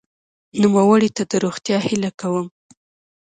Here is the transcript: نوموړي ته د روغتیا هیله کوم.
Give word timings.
نوموړي 0.61 1.09
ته 1.15 1.23
د 1.31 1.33
روغتیا 1.45 1.77
هیله 1.87 2.11
کوم. 2.19 2.47